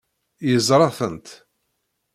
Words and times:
Yeẓra-tent. 0.49 1.27